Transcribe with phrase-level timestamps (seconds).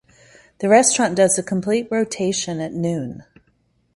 [0.61, 3.23] The restaurant does a complete rotation at noon.